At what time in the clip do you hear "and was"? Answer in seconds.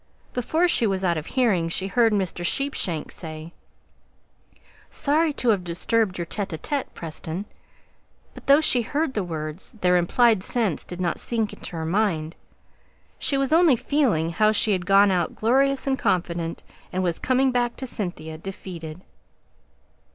16.91-17.19